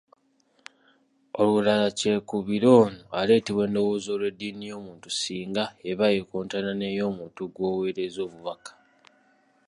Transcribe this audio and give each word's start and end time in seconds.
Olulala 1.41 1.87
kyekubiira 1.97 2.67
ono 2.81 3.01
aleetebwa 3.19 3.63
endowooza 3.67 4.09
olw’eddiini 4.15 4.63
y’omuntu 4.71 5.07
singa 5.19 5.63
eba 5.91 6.05
ekontana 6.19 6.71
n’ey’omuntu 6.75 7.41
gw’oweereza 7.53 8.19
obubaka. 8.27 8.71